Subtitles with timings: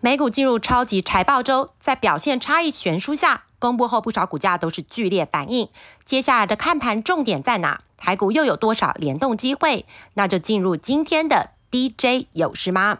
[0.00, 5.68] 美股进入超级财报周，在表现差异悬殊下，公布后不少股价都是剧烈反应。
[6.04, 7.80] 接下来的看盘重点在哪？
[7.96, 9.84] 台股又有多少联动机会？
[10.14, 12.98] 那就进入今天的 DJ 有事吗？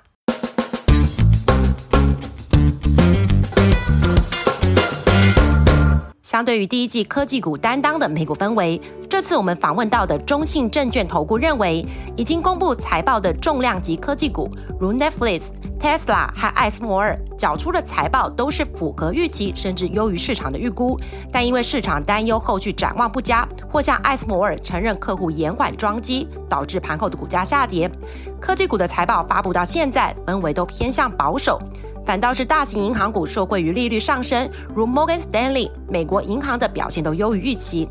[6.39, 8.81] 相对于第一季科技股担当的美股氛围，
[9.11, 11.85] 这次我们访问到的中信证券投顾认为，
[12.15, 14.49] 已经公布财报的重量级科技股，
[14.79, 15.47] 如 Netflix、
[15.81, 20.97] Tesla 和艾斯摩尔，缴出的财报都是符合预期，甚至优于市场的预估。
[21.33, 27.91] 但因为市场担忧后续展望不佳，或向艾斯摩尔承认客户延缓装机，导致盘后的股价下跌。
[28.41, 31.61] 科技股的财报发布到现在，氛围都偏向保守。
[32.09, 37.87] 反倒是大型银行股受惠于利率上升，如 Morgan Stanley、美国银行的表现都优于预期。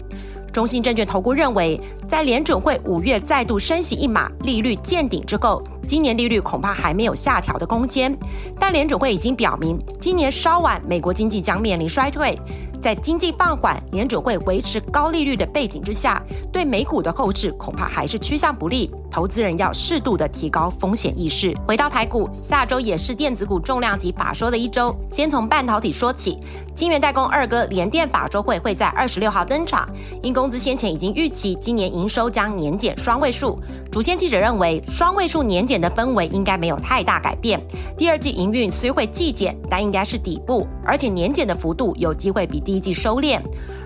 [0.52, 8.18] 中信证券投顾认为，在联准会五月再度升息一码，利率见顶之后，今年利率恐怕还没有下调的空间。
[8.60, 12.36] 但联准会已经表明，今年稍晚美国经济将面临衰退。
[12.82, 18.90] 在经济放缓、联准会维持高利率的背景之下，对美股的后市恐怕还是趋向不利。
[19.10, 21.56] 投资人要适度的提高风险意识。
[21.68, 24.96] 回到台股，下周也是电子股重量级法说的一周。
[25.10, 26.38] 先从半导体说起，
[26.76, 29.90] 晶圆代工二哥联电法说会会在二十六号登场。
[30.22, 33.58] 因公司先前已经预期今年营收将年减双位数，
[33.98, 37.60] 主线记者认为双位数年检的氛围应该没有太大改变。
[37.98, 43.42] 第二季营运虽会季减，但应该是底部，而且年检的幅度有机会比第一季收敛，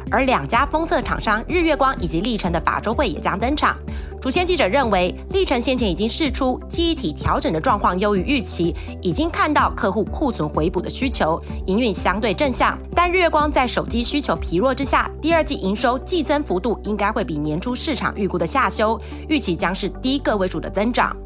[0.09, 3.77] 而两家封测厂商日月光以及历程的法周会也将登场。
[4.21, 12.77] 主线记者认为，历程先前已经试出记忆体调整的状况优于预期，已经看到客户库存回补的需求，营运相对正向。
[12.95, 21.17] 但日月光在手机需求疲弱之下，第二季营收季增幅度应该会比年初市场预估的下修，预期将是低个位数的增长。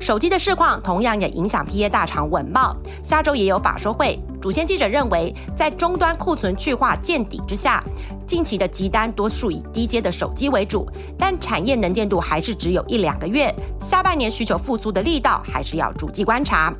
[0.00, 4.18] 手机的市况同样也影响 P A 大厂稳茂，下周也有法说会。
[4.40, 7.82] 主线记者认为，在终端库存去化见底之下，
[8.24, 10.88] 近期的急单多数以低阶的手机为主，
[11.18, 16.72] 但产业能见度还是只有一两个月，下半年需求复苏的力道还是要逐季观察。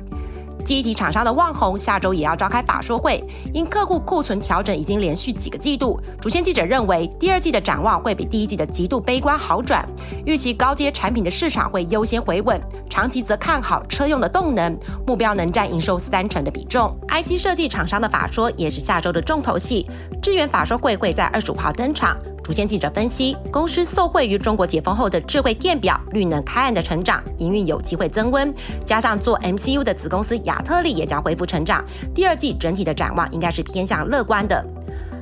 [0.69, 9.83] 记忆体厂商的旺宏下周也要召开法说会，因客户库存调整已经连续几个季度，主线记者认为第二季的展望会比第一季的极度悲观好转，
[10.27, 14.77] 预期高阶产品的市场会优先回稳，长期则看好车用的动能，
[15.07, 16.95] 目标能占营收三成的比重。
[17.07, 19.89] IC 设计厂商的法说也是下周的重头戏，
[20.21, 22.15] 智源法说会会在二十五号登场。
[22.49, 28.51] 主线记者分析，公司受惠于中国解封后的智慧电表、绿能开案的成长，营运有机会增温。
[28.83, 34.65] 加上做 MCU 的子公司亚特力也将恢复成长，第二季整体的展望应该是偏向乐观的。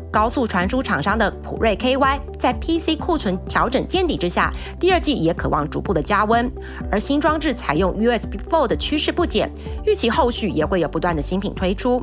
[0.10, 6.50] 高速传输厂商的普瑞 KY 在 PC 库存调整见底之下，第二季也渴望逐步的加温。
[6.90, 9.52] 而新装置采用 USB4 的趋势不减，
[9.86, 12.02] 预期后续也会有不断的新品推出。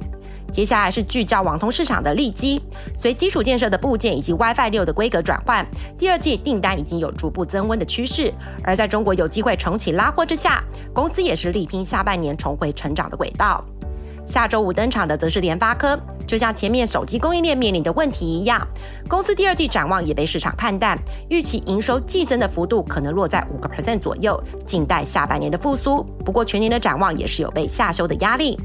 [0.54, 2.62] 接下来是聚焦网通市场的利基，
[2.97, 5.66] 随基础建设的部件以及 WiFi 六的规格转换，
[5.98, 8.32] 第二季订单已经有逐步增温的趋势。
[8.62, 13.65] 而在中国有机会重启拉货之下，公司也是力拼下半年重回成长的轨道。
[14.25, 18.65] 下周五登场的则是联发科，就像前面手机供应链面临的问题一样，
[19.09, 20.97] 公司第二季展望也被市场看淡，
[21.28, 26.03] 预期营收季增的幅度可能落在五个 percent 左右，静待下半年的复苏。
[26.25, 28.56] 不过全年的展望也是有被下修的压力。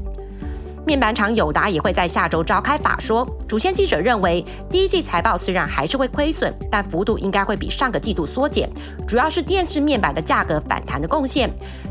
[0.86, 3.26] 面板厂友达也会在下周召开法说。
[3.46, 8.68] 主线记者认为，第一季财报虽然还是会亏损，但幅度应该会比上个季度缩减，
[9.06, 11.50] 主要是电视面板的价格反弹的贡献。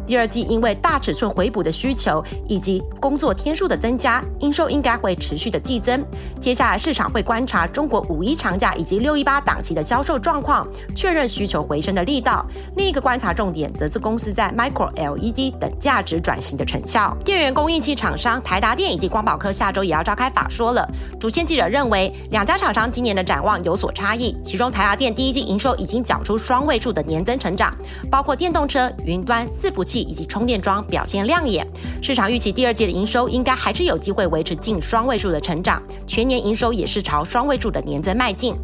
[0.10, 6.04] 第二季因为大尺寸回补的需求以及工作天数的增加，营收应该会持续的季增。
[6.42, 12.44] 接下来市场会观察中国五一长假以及六一八档期的销售状况，确认需求回升的力道。
[12.76, 17.16] 另一个观察重点则是公司在 Micro LED 等价值转型的成效。
[17.24, 20.90] 电源供应器厂商台达电以及光宝科下周也要召开法说了。
[21.20, 27.72] 主线记者认为，两家厂商今年的展望有所差异，其中台达电第一季营收已经缴出双位数的年增成长，
[28.10, 29.99] 包括电动车、云端、伺服器。
[30.02, 31.68] 以及充电桩表现亮眼，
[32.02, 38.56] 市场预期第二季的营收应该还是有机会维持近双位数的成长，全年营收也是朝双位数的年增迈进。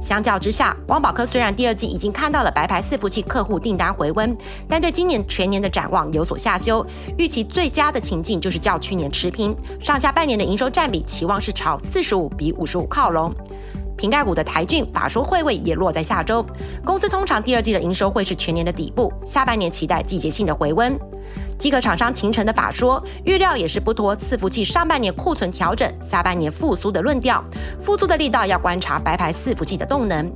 [0.00, 4.36] 相较之下，光宝科虽然第二季已经看到了白牌伺服器客户订单回温，
[4.68, 6.84] 但对今年全年的展望有所下修，
[7.16, 13.32] 预期最佳的情境就是较去年持平，上下半年的营收占比期望是朝四十五比五十五靠拢。
[13.96, 16.44] 瓶盖股的台骏法说会位也落在下周，
[16.84, 20.98] 公司通常第二季的营收会是全年的底部，下半年期待季节性的回温。
[21.56, 27.42] 机壳厂商秦城的法说预料也是不脱伺服器上半年库存调整，下半年复苏的论调，
[27.80, 30.30] 复苏的力道要观察白牌伺服器的动能。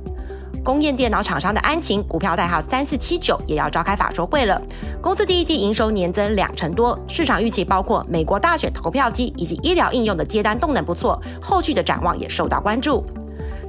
[0.63, 4.61] 工业电脑厂商的安晴股票代号三四七九也要召开法说会了。
[5.01, 13.05] 公司第一季营收年增两成多，市场预期包括美国大选投票机以及医疗应用的接单动能不错，后续的展望也受到关注。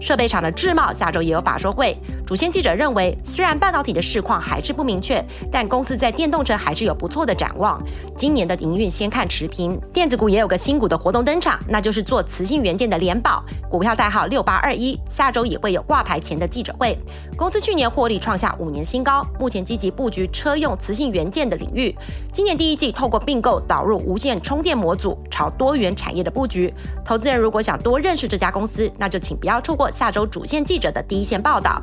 [0.01, 1.97] 设备厂的智茂下周也有法说会。
[2.31, 7.83] 主线记者认为，虽然半导体的市况还是不明确，但公司在电动车还是有不错的展望。
[8.17, 9.77] 今年的营运先看持平。
[9.93, 16.97] 电子股也有个新股的活动登场，那就是做磁性元件的联保，股票代号六八二一，下周也会有挂牌前的记者会。
[17.37, 21.93] 公司去年获利创下五年新高，目前积极布局车用磁性元件的领域。
[22.33, 26.73] 今年第一季透过并购导入无线充电模组，朝多元产业的布局。
[27.05, 31.83] 投资人如果想多认识这家公司，那就请不要错过下周主线记者的第一线报道。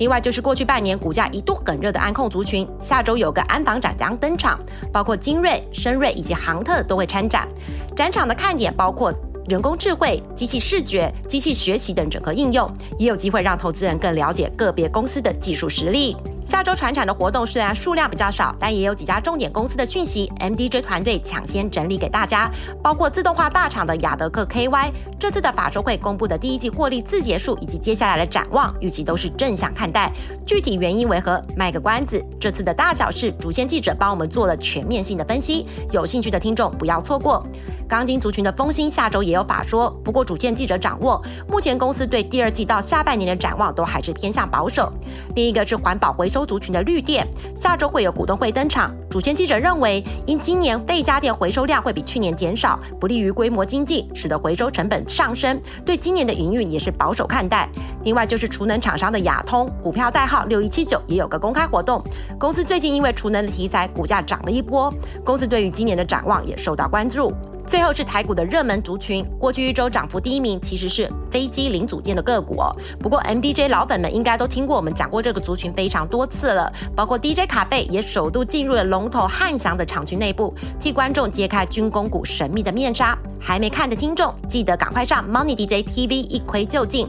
[0.00, 4.58] 另外就是过去半年股价一度很热的安控族群，下周有个安防展将登场，
[4.90, 7.46] 包括精锐、深锐以及航特都会参展。
[7.94, 9.14] 展场的看点包括。
[9.48, 16.16] 人工智慧、机器视觉、机器学习等整合应用，也有机会让投资人更了解个别公司的技术实力。
[16.44, 22.50] 下周船产的活动虽然数量比较少，但也有几家重点公司的讯息，MDJ 团队抢先整理给大家，
[22.82, 24.90] 包括自动化大厂的雅德克 KY。
[25.18, 30.10] 这次的法说会公布的第一季获利自结束，以及接下来的展望，预计都是正向看待。
[30.46, 32.24] 具体原因为何，卖个关子。
[32.40, 37.46] 这次的大小事，主线记者帮我们做了全面性的分析，有兴趣的听众不要错过。
[37.90, 44.92] 钢筋族群的风兴下周也有法说，不过主线记者掌握，目前公司对第二季到下半年的展望都还是偏向保守。
[45.34, 48.94] 另一个是环保回收族群的绿电，下周会有股东会登场。
[49.10, 57.68] 主线记者认为，因今年废家电回收量会比去年减少，不利于规模经济，使得回收成本上升，对今年的营运也是保守看待。
[58.04, 62.00] 另外就是储能厂商的亚通，股票代号六一七九，也有个公开活动。
[62.38, 64.94] 公司最近因为储能的题材，股价涨了一波，
[65.24, 67.32] 公司对于今年的展望也受到关注。
[67.66, 72.74] 最后是台股的热门族群，过去一周涨幅第一名其实是飞机零组件的个股哦。
[72.98, 83.16] 不过 MDJ 老粉们应该都听过我们讲过这个族群非常多次了，包括 DJ 卡贝也首度进入了龙头汉翔的厂区内部，替观众揭开军工股神秘的面纱。
[83.42, 87.08] 还没看的听众，记得赶快上 Money DJ TV 一窥究竟。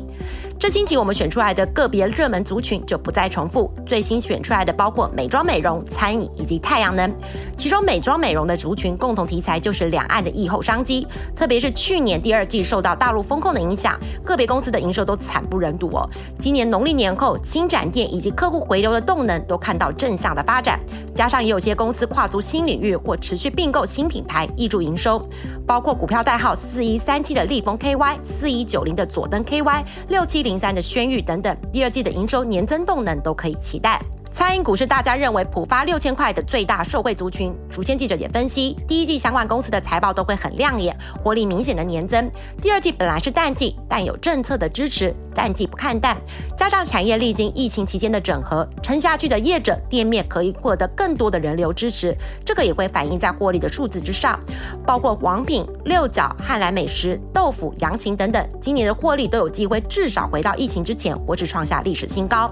[0.62, 3.74] 这星期我们选出来的个别热门族群就不再重复。
[3.84, 7.12] 最新选出来的包括美妆美容、餐饮以及太阳能。
[7.58, 16.08] 其中美妆美容的族群共同题材就是两岸的疫后商机，特别是去年第二季受到大陆风控的影响，个别公司的营收都惨不忍睹哦。
[16.38, 20.80] 今年农历年后，新展店以及客户回流的动能都看到正向的发展，
[21.16, 25.28] 加上也有些公司跨足新领域或持续并购新品牌，挹注营收。
[25.66, 34.02] 包括股票代号四一三七的立丰 KY、四一九零的佐登 KY、六七零零三的轩玉等等，第二季的营收年增动能都可以期待。
[34.34, 37.54] 餐饮股是大家认为普发六千块的最大受惠族群。
[37.70, 42.32] 主线记者也分析，第一季相关公司的财报都会很亮眼，活力明显的年增。
[42.62, 46.16] 第二季本来是淡季，但有政策的支持，淡季不看淡。
[46.56, 54.40] 加上产业历经疫情期间的整合，撑下去的业者店面可以获得更多的人流支持，这个也会反映在获利的数字之上。
[54.86, 62.50] 包括王品、六角、汉来美食、豆腐、杨琴等等，今年的获利都有机会至少回到疫情之前，或是创下历史新高。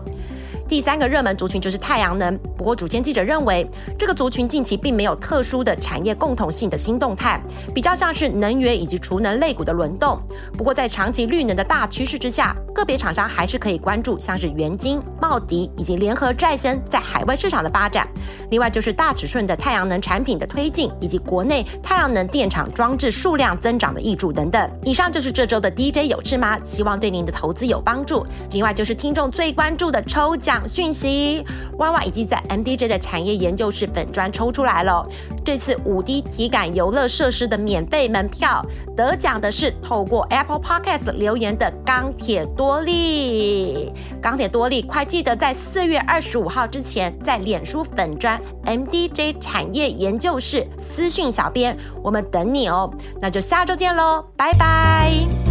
[0.69, 3.67] 第三个热门族群就是太阳能，不过主监记者认为，
[3.97, 7.41] 这个族群近期并没有特殊的产业共同性的新动态，
[7.73, 10.21] 比较像是能源以及储能类股的轮动。
[10.53, 18.07] 不过在长期绿能的大趋势之下，个别厂商还是可以关注像是元晶、茂迪以及联合再生在海外市场的发展。
[18.51, 24.69] 另外就是大尺寸的太阳能产品的推进，以及国内太阳能电厂装置数量增长的益助等等。
[24.83, 26.59] 以上就是这周的 DJ 有志吗？
[26.63, 28.23] 希望对您的投资有帮助。
[28.51, 30.58] 另外就是听众最关注的抽奖。
[30.67, 31.45] 讯息
[31.77, 35.07] ，Y Y 已经在 MDJ 的产业研究室粉砖抽出来了。
[35.43, 38.63] 这次五 D 体感游乐设施的免费门票，
[38.95, 43.91] 得奖的是透过 Apple Podcast 留言的钢铁多利。
[44.21, 52.91] 钢铁多利，快记得在四月二十五号之前，在脸书粉砖 MDJ 产业研究室私讯小编，我们等你哦。
[53.21, 55.48] 那就下周见喽，拜拜。